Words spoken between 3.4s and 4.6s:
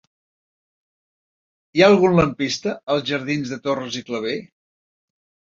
de Torres i Clavé?